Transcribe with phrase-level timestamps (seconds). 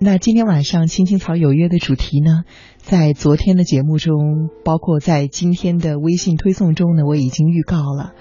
[0.00, 2.44] 那今天晚上《青青草有约》的主题呢，
[2.76, 8.12] 在昨天的节目中，包括在今天的微信推送中呢，我已经预告了。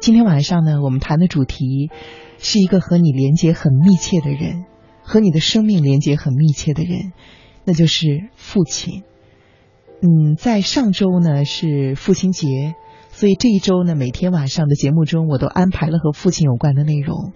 [0.00, 1.90] 今天晚上呢，我们谈的主题
[2.38, 4.64] 是一个和你连接很密切的人，
[5.02, 7.12] 和你的生命连接很密切的人，
[7.64, 9.02] 那就是父亲。
[10.00, 12.46] 嗯，在上周呢是父亲节，
[13.10, 17.34] 所以这一周呢，每天晚上的节目中，我都安排了和父亲有关的内容。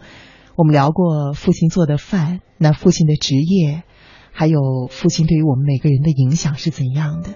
[0.62, 3.82] 我们聊过父亲做的饭，那父亲的职业，
[4.30, 7.30] 还有父亲对于我们每个人的影响是怎样的？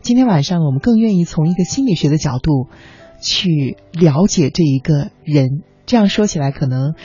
[0.00, 2.66] 今天晚上我们更愿意从一个心理学的角度
[3.22, 5.62] 去了解这一个人。
[5.86, 6.96] 这样说起来，可能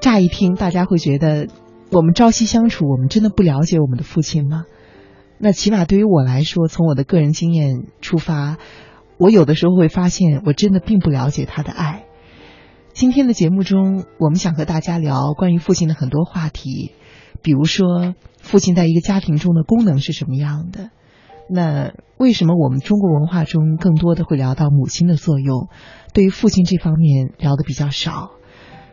[0.00, 1.48] 乍一听大家会觉得
[1.90, 4.62] 我们朝夕相处，我们真的不了解我们的父亲吗？
[5.38, 8.58] 那起码对于我来说，从我的个人经验出发，
[9.18, 12.03] 我有的时候会发现，我真的并不了解他的爱。
[12.94, 16.92] 今天的节目中，我们想和大家聊关于父亲的很多话题，
[17.42, 20.90] 比如说父亲在一个家庭中的功能是什么样的。
[21.50, 25.68] 那为什么我们中国文化中更多的会聊到母亲的作用？
[26.12, 28.30] 对于父亲这方面聊的比较少。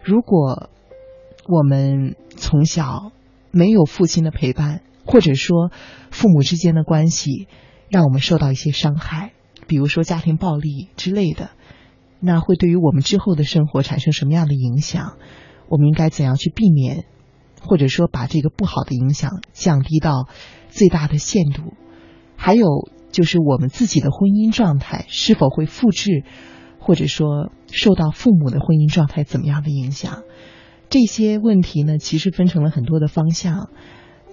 [0.03, 0.71] 如果
[1.47, 3.11] 我们从小
[3.51, 5.69] 没有父亲的陪伴，或者说
[6.09, 7.47] 父母之间的关系
[7.87, 9.33] 让我们受到一些伤害，
[9.67, 11.51] 比如说家庭暴力之类的。
[12.21, 15.17] 那会对于我们之后的生活产生什么样的影响？
[15.67, 17.05] 我们应该怎样去避免，
[17.61, 20.27] 或者说把这个不好的影响降低到
[20.69, 21.73] 最大的限度？
[22.35, 22.67] 还有
[23.11, 26.23] 就是我们自己的婚姻状态是否会复制，
[26.79, 30.23] 或者说受到父母的婚姻状态怎么样的影响？
[30.89, 33.69] 这些问题呢，其实分成了很多的方向，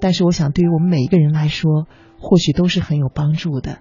[0.00, 1.86] 但是我想对于我们每一个人来说，
[2.18, 3.78] 或许都是很有帮助的。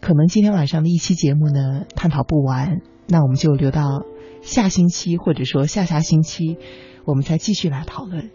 [0.00, 2.82] 可能今天晚上的一期节目呢，探讨不完。
[3.06, 4.02] 那我们就留到
[4.40, 6.56] 下星期，或者说下下星期，
[7.04, 8.30] 我们再继续来讨论。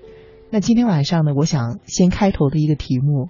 [0.52, 3.30] 那今天晚上呢，我想先开头的一个题目，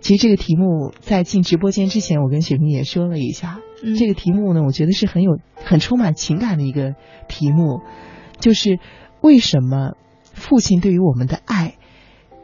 [0.00, 3.60] 其实这个题目在进直播间之前，我跟雪萍也说了一下。
[3.98, 6.94] 这个题目呢，我觉得是很有、很充满情感的一个
[7.28, 7.80] 题目，
[8.40, 8.78] 就是
[9.20, 11.76] 为什么父亲对于我们的爱，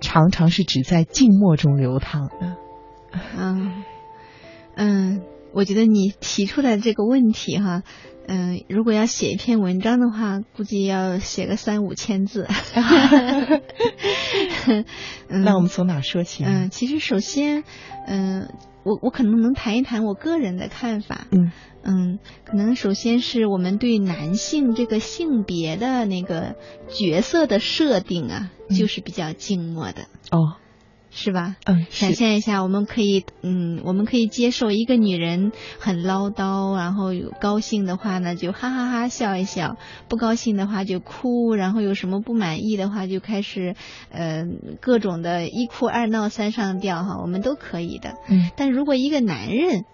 [0.00, 2.56] 常常是只在静默中流淌呢？
[3.36, 3.82] 嗯
[4.76, 5.22] 嗯。
[5.56, 7.84] 我觉得你提出来这个问题哈，
[8.26, 12.48] 嗯，如果要写一篇文章的话，估计要写个三五千字。
[15.28, 16.44] 那我们从哪说起？
[16.44, 17.64] 嗯，其实首先，
[18.06, 18.48] 嗯，
[18.84, 21.26] 我我可能能谈一谈我个人的看法。
[21.30, 21.52] 嗯
[21.86, 26.56] 嗯，可能首先是我们对男性这个性别的那个
[26.88, 30.06] 角色的设定啊，就是比较静默的。
[30.30, 30.56] 哦。
[31.16, 31.54] 是吧？
[31.64, 39.76] 嗯，想象一下，我们可以，嗯，我们可以接受一个女人很唠叨，然后有高兴的话呢，就哈哈哈笑一笑；
[40.08, 43.76] 不高兴的话就哭，然后有什么不满意的话就开始，
[44.10, 44.44] 呃，
[44.80, 48.16] 各种的一哭二闹三上吊哈，我们都可以的。
[48.28, 49.84] 嗯，但如果一个男人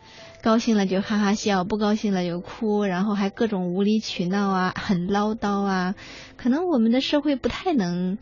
[0.42, 5.94] 高兴了就哈哈笑，不高兴了就哭，然后还各种无理取闹啊，很唠叨啊，
[6.38, 8.16] 可能我们的社会不太能。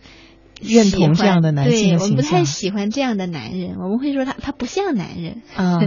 [0.61, 5.43] 认同这样的男性对我们不太喜欢这样的男人，我们会说他他不像男人。
[5.55, 5.81] 啊，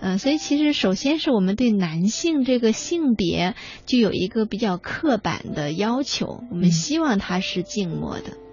[0.00, 3.54] 嗯， 所以其实首先是我们对男性这个性别
[3.86, 8.30] 就有一个比较刻板的要求，我们希望他是静默的。
[8.30, 8.51] 嗯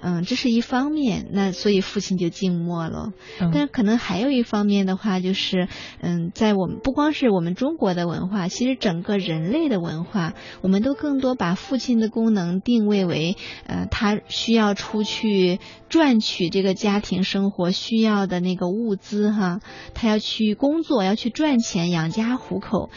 [0.00, 3.12] 嗯，这是一方面，那所以父亲就静默了。
[3.38, 5.68] 但是可能还有一方面的话，就是
[6.00, 13.36] 嗯，在我们不光是我们中国的文化，其实整个人类的文化，我们都更多把父亲的功能定位为
[13.66, 15.58] 呃，他需要出去
[15.88, 19.60] 赚取这个家庭生活需要的那个物资哈，
[19.94, 22.90] 他要去工作，要去赚钱养家糊口。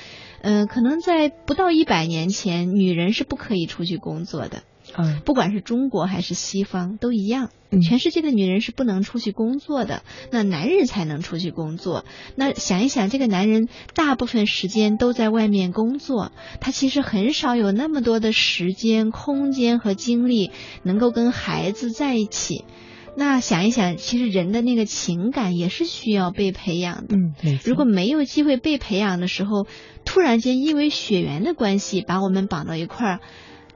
[0.44, 4.64] 嗯，可能在不到一百年前，女人是不可以出去工作的。
[4.98, 7.50] 嗯，不管是中国还是西方都一样，
[7.88, 12.06] 全世界的女人是不能出去工作的，那男人才能出去工作。
[12.36, 20.52] 那想一想，这个男人大部分时间都在外面工作，他其实很少有那么多的时间、空间和精力
[20.84, 22.66] 能够跟孩子在一起。
[23.14, 27.16] 那想一想，其实人的那个情感也是需要被培养的。
[27.16, 29.68] 嗯，如果没有机会被培养的时候，
[30.06, 33.20] 突然间因为血缘的关系把我们绑到一块儿。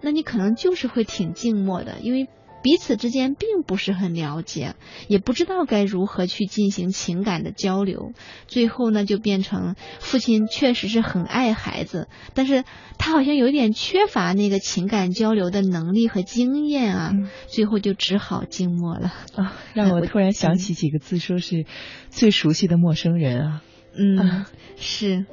[0.05, 2.27] 那你可能就是会挺静默的，因为
[2.61, 4.75] 彼此之间并不是很了解，
[5.07, 8.11] 也不知道该如何去进行情感的交流。
[8.45, 12.63] 最后呢，就变成父亲确实是很爱孩子，但是
[12.99, 17.11] 他好像有点缺乏那个情感交流的能力和经验啊。
[17.47, 19.53] 最后就只好静默了啊！
[19.73, 21.65] 让我突然想起几个字，说是
[22.11, 23.61] 最熟悉的陌生人啊。
[23.97, 25.25] 嗯，是。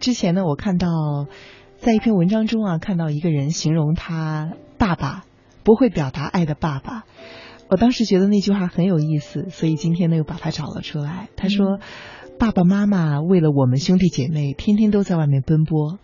[0.00, 0.88] 之前呢，我看到。
[1.80, 5.24] 在一篇文章中啊，看到一个人形容他爸爸
[5.62, 7.04] 不会表达爱的爸爸，
[7.70, 11.28] 我当时觉得那句话很有意思，所以今天呢又把它找了出来。
[11.36, 11.78] 他说
[12.38, 15.98] ：“爸爸妈妈为了我们兄弟姐妹，天天都在外面奔波。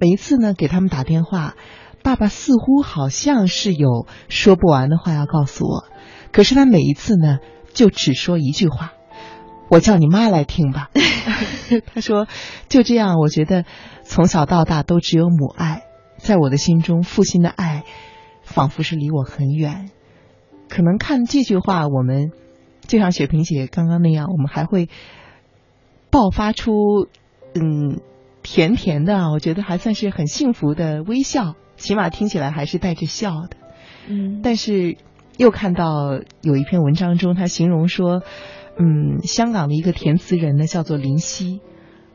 [0.00, 1.54] 每一次呢给他们打电话，
[2.02, 5.84] 爸爸似乎好像是有说不完的话要告诉我，
[6.32, 7.38] 可是他每一次呢
[7.72, 8.92] 就只说一句话
[9.70, 10.90] ：‘我叫你妈来听吧。
[11.94, 12.26] ’他说
[12.68, 13.64] ：‘就这样，我觉得
[14.12, 15.84] 从小到大都只有母爱，
[16.18, 17.84] 在我的心中，父亲的爱
[18.42, 19.88] 仿佛是离我很远。’”
[20.68, 22.30] 可能看这句话，我们
[22.86, 24.90] 就像雪萍姐刚刚那样，我们还会
[26.10, 26.72] 爆发出
[27.54, 28.02] 嗯
[28.42, 33.56] 甜甜的，我觉得还算是很幸福的微笑，起码听起来还是带着笑的。
[34.08, 34.98] 嗯，但是
[35.38, 38.20] 又看到有一篇文章中，他形容说，
[38.78, 41.62] 嗯，香港的一个填词人呢叫做林夕，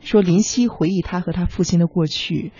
[0.00, 2.52] 说林夕回忆他和他父亲的过去，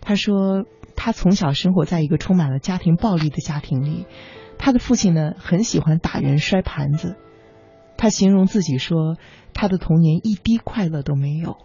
[0.00, 0.64] 他说
[0.96, 4.06] 他从小生活在一个充满了家庭暴力的家庭里。
[4.58, 7.16] 他的父亲呢，很喜欢打人、摔盘子。
[7.98, 9.16] 他形容自己说，
[9.52, 11.56] 他的童年一滴快乐都没有。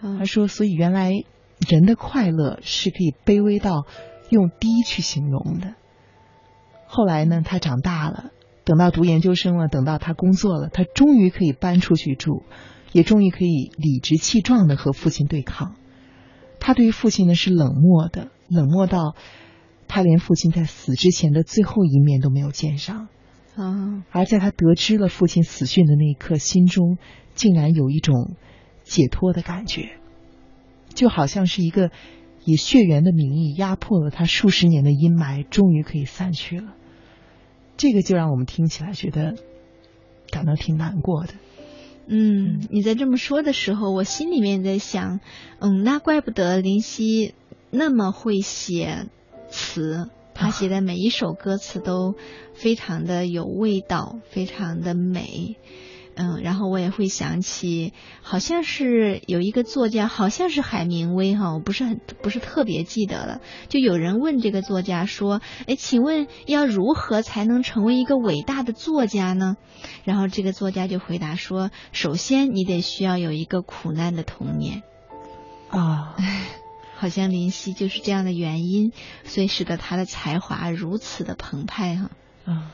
[0.00, 1.12] 他说，所以原来
[1.68, 3.86] 人的快乐是可以卑微到
[4.28, 5.74] 用滴去形容的。
[6.86, 8.30] 后来呢，他长大了，
[8.64, 12.44] 等到读研究生了，等到他工作了，他终于可以搬出去住，
[12.96, 15.76] 也终于可以理直气壮的和父亲对抗。
[16.58, 19.14] 他对于父亲呢是冷漠的，冷漠到。
[19.88, 23.06] 他连父亲在死之前的最后一面都没有见上，
[23.54, 24.02] 啊！
[24.10, 26.98] 而在他得知了父亲死讯的那一刻，心中
[27.34, 28.34] 竟然有一种
[28.82, 29.90] 解脱的感觉，
[30.92, 31.92] 就好像是一个
[32.44, 36.74] 以血缘的名义压迫了他数十年的阴霾，终于可以散去了。
[37.76, 39.36] 这个就让我们听起来觉得
[40.32, 41.34] 感到挺难过的。
[42.06, 45.20] 嗯，你在这么说的时候，我心里面在想，
[45.58, 47.34] 嗯，那怪不得林夕
[47.70, 49.06] 那么会写。
[49.48, 52.16] 词，他写的每一首歌词都
[52.54, 55.54] 非常的有味道，非常的美。
[56.16, 57.92] 嗯，然后我也会想起，
[58.22, 63.40] 好像是有一个作家，好像是海明威哈，我不是很不是特别记得了。
[63.68, 69.56] 就有人问这个作家说：“哎，请问要如何才能成为一个伟大的作家呢？”
[70.04, 74.82] 然后这个作家就回答说：“首先你得需要有一个苦难的童年。”
[75.70, 76.16] 啊。
[76.98, 78.90] 好像林夕就是这样的原因，
[79.24, 82.10] 所以使得他的才华如此的澎湃哈。
[82.46, 82.72] 啊，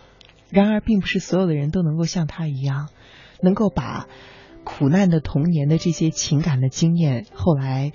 [0.48, 2.88] 然而并不是所有的人都能够像他一样，
[3.42, 4.06] 能够把
[4.64, 7.92] 苦难的童年的这些情感的经验，后来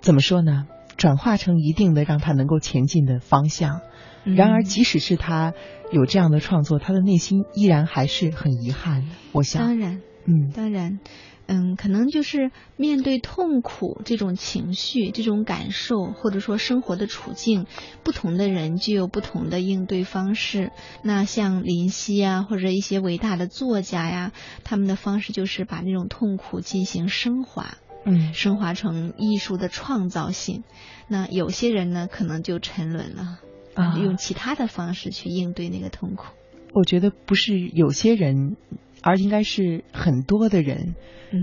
[0.00, 0.66] 怎么说呢？
[0.96, 3.80] 转化成一定的让他能够前进的方向。
[4.24, 5.52] 然而，即使是他
[5.90, 9.08] 有这样的创作，他的内心依然还是很遗憾的。
[9.32, 11.00] 我想，当然，嗯，当然。
[11.48, 17.66] 嗯，可能就是面对痛苦这种情绪、这种感受，或者说生活的处境，
[18.04, 20.70] 不同的人具有不同的应对方式。
[21.02, 24.32] 那像林夕啊，或者一些伟大的作家呀，
[24.62, 27.76] 他们的方式就是把那种痛苦进行升华，
[28.06, 30.62] 嗯，升华成艺术的创造性。
[31.08, 33.40] 那有些人呢，可能就沉沦了，
[33.74, 36.26] 啊，用其他的方式去应对那个痛苦。
[36.72, 38.56] 我觉得不是有些人。
[39.02, 40.94] 而应该是很多的人，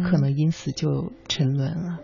[0.04, 2.00] 可能因此就沉沦了，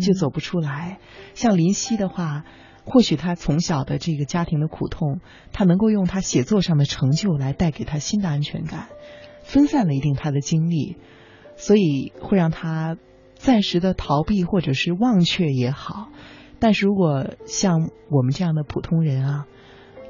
[0.00, 0.98] 就走不出来。
[1.34, 2.44] 像林夕的话，
[2.84, 5.20] 或许他从小的这个家庭的苦痛，
[5.52, 8.88] 他能够用他写作上的成就来带给他新的安全感，
[9.42, 10.96] 分散了一定他的精力，
[11.56, 12.96] 所以会让他
[13.34, 16.08] 暂时的逃避或者是忘却也好。
[16.58, 19.46] 但是如果像我们这样的普通人啊，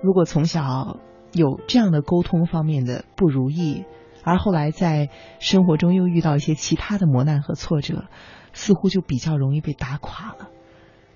[0.00, 1.00] 如果从小
[1.32, 3.84] 有这样的沟通方面的不如意，
[4.26, 8.06] 而后来在生活中又遇到一些其他的磨难和挫折，
[8.52, 10.48] 似乎就比较容易被打垮了。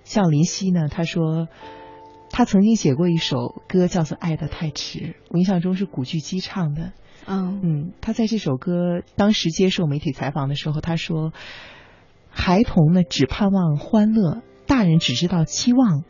[0.05, 1.49] 像林夕呢，他说
[2.31, 4.99] 他曾经写过一首歌叫做《爱得太迟》，
[5.29, 6.93] 我印象中是古巨基唱的。
[7.27, 11.33] 嗯嗯，他在这首歌当时接受媒体采访的时候，他说
[12.31, 16.05] ：“孩童呢只盼望欢乐，大人只知道期望，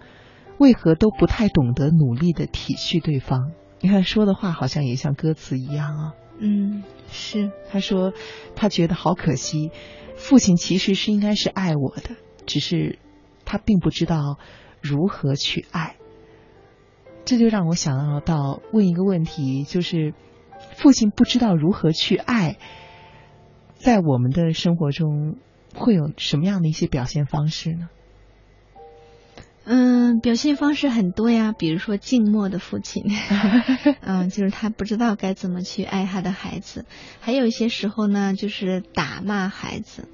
[0.59, 6.12] 为何都不太懂得努力的体恤对方？”你看说的话好像也像歌词一样啊。
[6.40, 7.52] 嗯，是。
[7.70, 8.12] 他说，
[8.56, 9.70] 他觉得好可惜，
[10.16, 12.16] 父亲其实是应该是爱我的，
[12.47, 12.99] 只是
[13.44, 14.38] 他并不知道
[14.80, 15.97] 如何去爱。
[17.25, 20.14] 这就让我想要到问一个问题，就是
[20.76, 22.56] 父亲不知道如何去爱，
[23.75, 25.37] 在我们的生活中
[25.75, 27.88] 会有什么样的一些表现方式呢？
[29.64, 33.05] 嗯，表现方式很多呀，比如说静默的父亲，
[34.00, 36.85] 嗯，就是他不知道该怎么去爱他的孩子；
[37.21, 40.09] 还有一些时候呢，就是打骂孩子。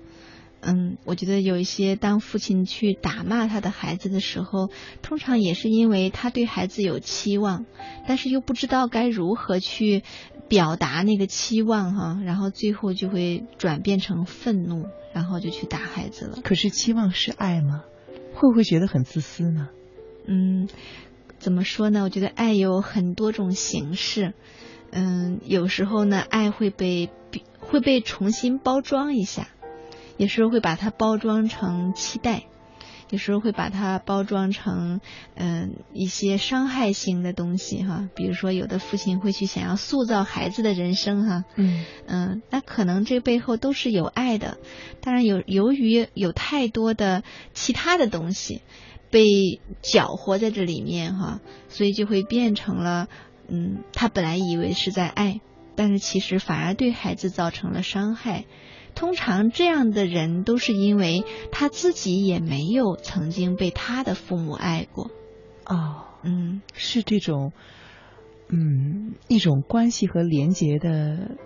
[0.61, 4.69] 嗯，我觉得有一些当父亲去打骂他的孩子的时候，
[5.01, 7.67] 通常也是因为他对孩子有期望，
[8.09, 10.03] 但是又不知道该如何去
[10.49, 16.39] 表达那个期望哈，然后最后就会转变成愤怒，然后就去打孩子了。
[16.43, 17.85] 可是期望是爱吗？
[18.37, 19.71] 会不会觉得很自私呢？
[20.27, 20.69] 嗯，
[21.39, 22.05] 怎么说呢？
[22.05, 24.35] 我觉得爱有很多种形式，
[24.91, 27.11] 嗯，有时候呢，爱会被
[27.59, 29.49] 会被重新包装一下。
[30.19, 32.45] 有时候会把它包装成期待，
[33.11, 35.01] 有时候会把它包装成
[35.37, 44.59] 嗯一些伤害性的东西哈，比如说有的父亲会去想要塑造孩子的人生哈，嗯嗯，那可能这背后都是有爱的，
[45.01, 47.23] 当然有由于有太多的
[47.55, 48.63] 其他的东西
[49.11, 49.25] 被
[49.83, 53.09] 搅和在这里面哈，所以就会变成了
[53.49, 55.41] 嗯他本来以为是在爱，
[55.77, 58.47] 但是其实反而对孩子造成了伤害。
[58.97, 61.23] 通常这样的人都是因为
[61.53, 65.11] 他自己也没有曾经被他的父母爱过，
[65.67, 67.53] 哦，嗯，是这种，
[68.49, 71.37] 嗯，一种关系和连结的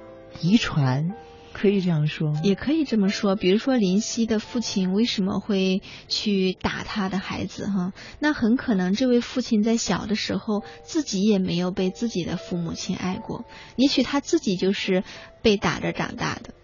[0.40, 1.10] 遗传，
[1.52, 3.34] 可以这样说，也可以这么说。
[3.34, 7.66] 比如说林夕的父亲为什么会去打他的孩子？
[7.66, 15.02] 哈，那很可能这位父亲在小的时候自己也没有被自己的父母亲爱过，也许他自己就是
[15.42, 16.54] 被打着长大的。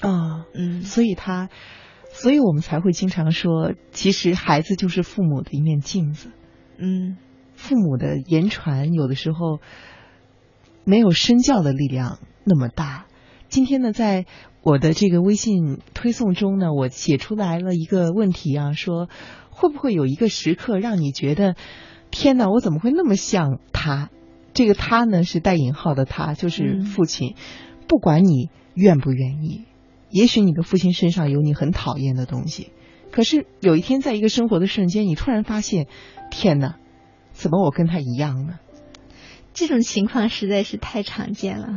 [0.00, 1.48] 啊，嗯，所以他，
[2.10, 6.30] 所以我们才会经常说，其实孩子就是父母的一面镜子，
[6.78, 7.16] 嗯，
[7.54, 9.60] 父母的言传有的时候
[10.84, 13.06] 没有身教的力量那么大。
[13.48, 14.26] 今天呢，在
[14.62, 19.08] 我的这个微信推送中呢，我写出来了一个问题啊，说
[19.50, 21.56] 会不会有一个时刻让你觉得，
[22.10, 24.08] 天哪，我怎么会那么像他？
[24.54, 27.34] 这个他呢是带引号的他，就是父亲，
[27.86, 29.64] 不管你愿不愿意。
[30.10, 32.72] 也许你的父亲身上有你很讨厌的东西，
[33.12, 35.86] 可是有一天在一个生活的瞬间，你突然发现，
[36.30, 36.76] 天哪，
[37.32, 38.58] 怎么我跟他一样呢？
[39.52, 41.68] 这种情况实在是太常见了。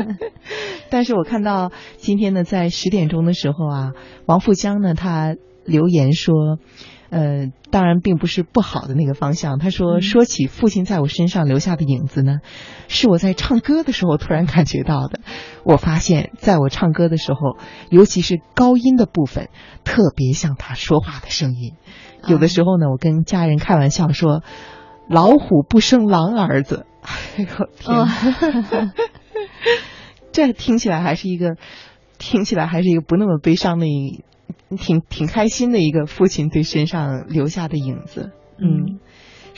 [0.90, 3.92] 但是我看到今天呢，在十点钟的时候啊，
[4.26, 6.58] 王富江呢，他留言说。
[7.10, 9.58] 呃，当然并不是不好的那个方向。
[9.58, 12.38] 他说，说起父亲在我身上留下的影子呢，
[12.88, 15.20] 是我在唱歌的时候突然感觉到的。
[15.64, 17.58] 我发现，在我唱歌的时候，
[17.90, 19.48] 尤其是高音的部分，
[19.84, 21.74] 特别像他说话的声音。
[22.28, 24.42] 有的时候呢，我跟家人开玩笑说
[25.08, 26.86] ：“老虎不生狼儿子。
[27.36, 28.92] ”哎呦天！
[30.30, 31.56] 这听起来还是一个，
[32.18, 33.86] 听起来还是一个不那么悲伤的。
[34.76, 39.00] 挺挺开心的一个父亲对身上留下的影子，嗯。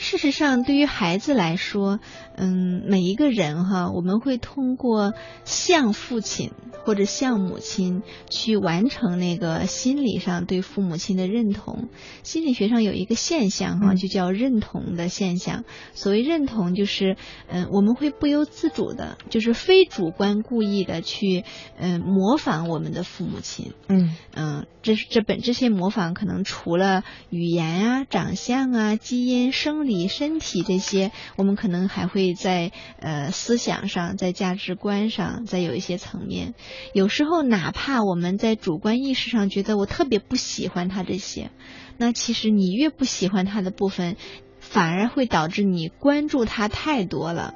[0.03, 2.01] 事实上，对于孩子来说，
[2.35, 5.13] 嗯，每一个人哈，我们会通过
[5.45, 6.51] 像父亲
[6.83, 11.87] 或者像母亲去完成那个心理上对父母亲的认同。
[12.21, 15.63] 心理学上有一个现象哈，就叫认同的现象。
[15.93, 17.15] 所谓认同，就是
[17.47, 21.45] 嗯，我们会不由自主的，就是非主观故意的去
[21.79, 23.71] 嗯模仿我们的父母亲。
[23.87, 36.53] 嗯嗯，这这本这些模仿可能除了语言啊、长相啊、基因、生理、你身体这些，我们可能还会在呃思想上，在价值观上，再有一些层面。
[36.93, 41.51] 有时候，哪怕我们在主观意识上觉得我特别不喜欢他这些，
[41.97, 44.17] 那其实你越不喜欢他的部分，
[44.59, 47.53] 反而会导致你关注他太多了。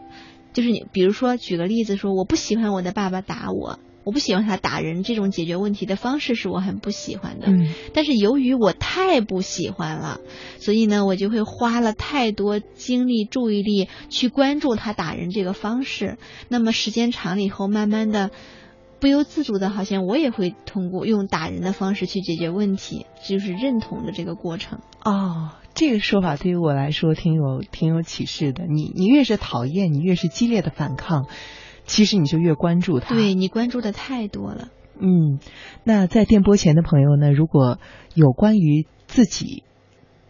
[0.53, 3.79] 就是你，比如说举个例子说，我不喜欢我的爸爸打我。
[4.07, 7.47] 我不喜欢他打人，这种解决问题的方式是我很不喜欢的。
[7.47, 10.21] 嗯，但是由于我太不喜欢了，
[10.59, 16.17] 所以呢，我就会花了太多精力、注意力去关注他打人这个方式。
[16.47, 18.31] 那么时间长了以后，慢慢的，
[19.01, 24.79] 不由自主的，好像我也会通过用打人的方式去解决问题，就是认同的这个过程。
[25.03, 28.63] 哦，这个说法对于我来说挺有挺有启示的。
[28.67, 31.25] 你你越是讨厌，你越是激烈的反抗。
[31.87, 34.67] 其实你就越关注他，对你关注的太多了。
[34.99, 35.39] 嗯，
[35.83, 37.79] 那在电波前的朋友呢，如果
[38.13, 39.63] 有关于自己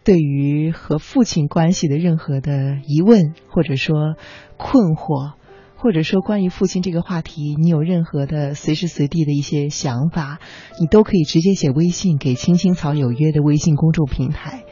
[0.04, 4.14] 对于和父亲关系的任何的疑问，或者说
[4.56, 5.32] 困惑，
[5.76, 10.38] 或者说关于父亲这个话题，你有任何的随时随地的一些想法，
[10.80, 14.64] 你都可以直接写微信给“青青草有约”的微信公众平台。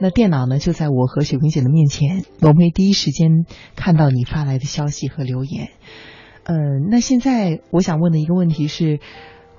[0.00, 3.46] 那电脑呢就在我和雪萍姐的面前，我们会第一时间
[3.76, 5.70] 看到你发来的消息和留言。
[6.44, 9.00] 嗯，那现在我想问的一个问题是，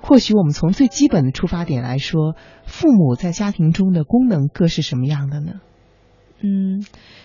[0.00, 5.60] 或许我们从最基本的出发点来说，父母在家庭中的功能各是什么样的呢？
[6.42, 6.84] 嗯，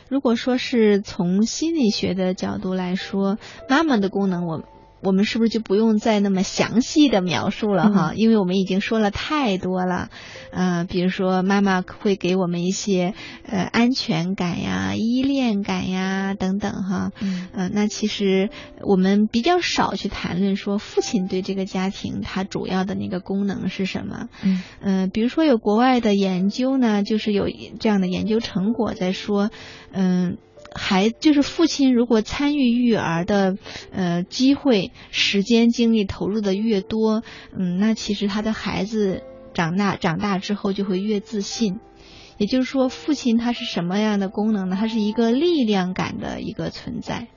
[0.09, 3.37] 如果说是从心理学的角度来说，
[3.69, 4.63] 妈妈的功能，我我
[5.11, 8.13] 们是不是就不用再那么详细的描述了哈？
[8.15, 10.09] 因为我们已经说了太多了，
[10.51, 13.15] 呃，比如说妈妈会给我们一些
[13.47, 17.11] 呃安全感呀、依恋感呀等等哈。
[17.19, 18.51] 嗯，那其实
[18.83, 24.29] 我们比较少去谈论说父亲对这个家庭他主要的那个功能是什么。
[24.43, 27.47] 嗯，呃，比如说有国外的研究呢，就是有
[27.79, 29.49] 这样的研究成果在说，
[29.91, 30.37] 嗯。
[30.73, 33.57] 孩就是父亲，如果参与育儿的
[33.91, 37.23] 呃机会、时间、精力投入的越多，
[37.53, 39.23] 嗯，那其实他的孩子
[39.53, 41.79] 长大长大之后就会越自信。
[42.37, 44.77] 也就是说，父亲他是什么样的功能呢？
[44.79, 47.27] 他是一个力量感的一个存在，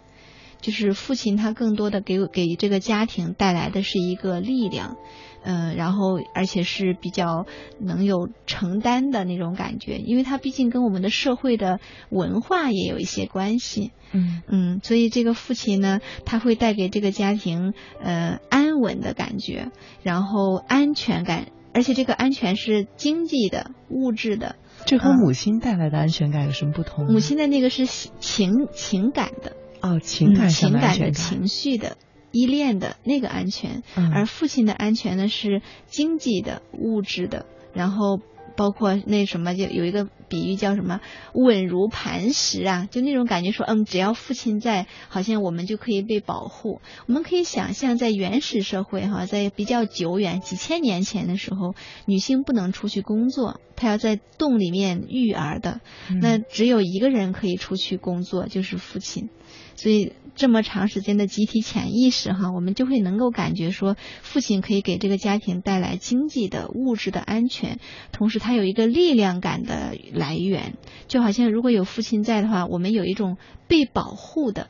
[0.61, 4.97] 就是父亲他更多的给给这个家庭带来的是一个力量。
[5.45, 7.47] 嗯，然后而且是比较
[7.79, 13.93] 能有承担的那种感觉，因为他毕竟跟我们的社会的文化也有一些关系。
[14.13, 19.71] 嗯嗯，所以这个父亲呢，他会带给这个家庭呃安稳的感觉，
[20.03, 24.57] 然后安全感，而且这个安全是经济的、物质的。
[24.87, 27.07] 这和母亲带来的安全感有什么不同？
[27.07, 31.97] 母亲的那个是情情感的哦，情感情感的情绪的。
[32.35, 38.19] 依恋的那个安全，而父亲的安全呢是经济的、物质的，然后
[38.57, 41.01] 包括那什么，就有一个比喻叫什么
[41.33, 46.81] “稳如磐石”啊，就那种感觉说，嗯，只要父亲在，好像我们就可以被保护。
[47.07, 55.81] 我们可以想象，在原始社会哈，在比较久远几千年前的时候，女性不能出去工作，她要在洞里面育儿的，
[56.21, 59.31] 那只有一个人可以出去工作，就是父亲。
[59.75, 67.79] 所以这么长时间的集体潜意识哈，我们就会能够感觉说，父亲可以给这个家庭带来经济的、物质的安全，
[68.13, 70.75] 同时他有一个力量感的来源，
[71.07, 73.37] 就好像如果有父亲在的话，我们有一种
[73.69, 74.69] 被保护的、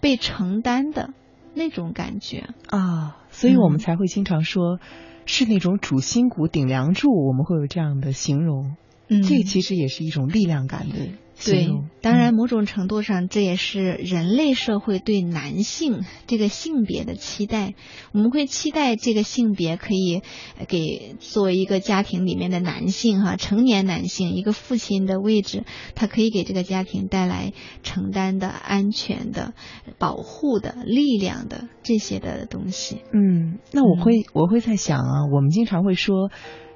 [0.00, 1.10] 被承担的
[1.54, 4.78] 那种感觉啊，所以我们才会经常说，
[5.24, 8.76] 是那种主心骨、顶梁柱，我们会有这样的形容。
[9.08, 10.96] 嗯，这其实也是一种力量感的。
[11.44, 11.68] 对，
[12.00, 17.74] 当然，某种程度上，这也是人类社会对男性这个性别的期待。
[18.12, 20.22] 我们会期待这个性别可以
[20.66, 29.52] 给作为一个家庭里面的男性，哈，成年男性一个父亲的位置，他可以给这个家庭带来承担的安全的、
[29.98, 33.02] 保护的力量的这些的东西。
[33.12, 36.30] 嗯，那我会我会在想啊，我们经常会说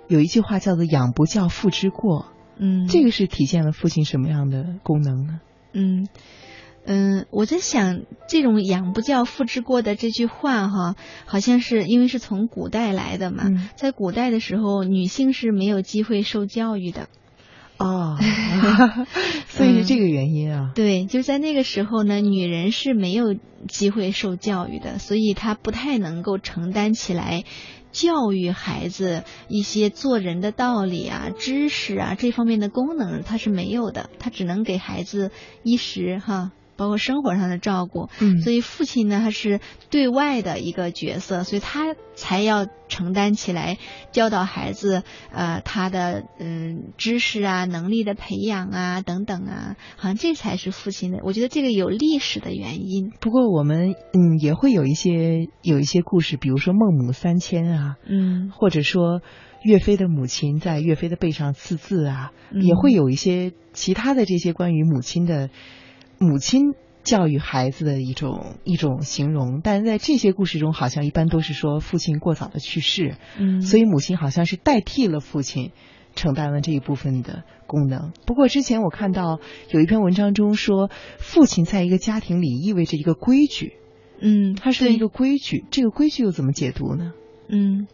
[0.07, 2.27] 有一句话叫做“养不教，父之过”。
[2.61, 5.41] 嗯，这个是体现了父亲什么样的功能呢？
[5.73, 6.07] 嗯
[6.85, 10.97] 嗯，我在想，这种“养不教，父之过”的这句话哈，
[11.27, 13.45] 好像是因为是从古代来的嘛，
[13.77, 17.09] 在古代的时候，女性是没有机会受教育的。
[17.79, 18.19] 哦，
[19.49, 20.73] 所以是这个原因啊。
[20.75, 23.35] 对，就在那个时候呢，女人是没有
[23.69, 27.45] 机会受教育的，所以她不太能够承担起来。
[27.93, 35.31] 教育孩子一些做人的道理啊、知识啊这方面的功能，它是没有的，它只能给孩子
[35.63, 36.53] 一时哈。
[36.81, 43.77] 包括生活上的照顾，嗯，所以父亲呢，他是对外的一个角色，所以他才要承担起来
[44.13, 51.19] 教导孩子，呃，他的嗯知识啊、能力的培养啊等等啊，好像这才是父亲的。
[51.23, 53.11] 我觉得这个有历史的原因。
[53.21, 59.21] 不过我们嗯也会有一些有一些故事，比如说孟母三迁啊，嗯，或者说
[59.63, 65.51] 岳飞的母亲在岳飞的背上刺字啊，也会有一些其他的这些关于母亲的。
[66.23, 75.73] 母亲教育孩子的一种一种形容，但是在这些故事中，好像一般都是说父亲过早的去世，嗯，所以母亲好像是代替了父亲，
[76.15, 78.13] 承担了这一部分的功能。
[78.27, 83.73] 不过之前我看到有一篇文章中说，父亲在一个家庭里意味着一个规矩，
[84.21, 87.15] 嗯，他是一个规矩，这个规矩又怎么解读呢？
[87.49, 87.89] 嗯。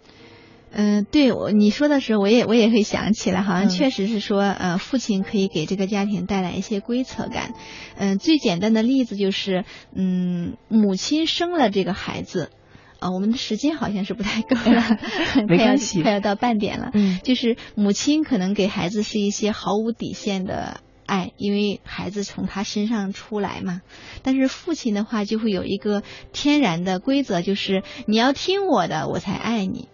[0.79, 7.55] 嗯，对我你说的时候，我也我也会想起来，好像确实是说，呃，父亲可以给这个家庭带来一些规则感。
[7.97, 12.51] 嗯，最简单的例子就是，嗯，母亲生了这个孩子，
[12.99, 14.99] 啊，我们的时间好像是不太够了，
[15.49, 16.91] 没关系，快要到半点了。
[16.93, 23.81] 嗯， 就是母亲可能给孩子是一些毫无底线的爱，因为孩子从他身上出来嘛。
[24.23, 26.03] 但是父亲的话就会有一个
[26.35, 29.89] 天然的规则，就是你要听我的，我才爱你。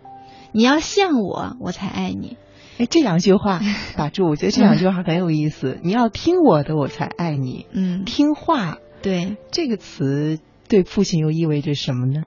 [0.52, 2.36] 你要像我，我才爱你。
[2.78, 3.60] 哎，这两句话
[3.96, 5.78] 打住，我觉得这两句话很有意思。
[5.82, 7.66] 你要听我的，我才爱你。
[7.72, 8.78] 嗯，听话。
[9.02, 10.38] 对，这个词
[10.68, 12.20] 对父亲又意味着什么呢？